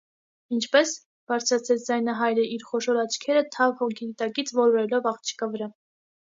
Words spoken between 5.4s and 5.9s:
վրա: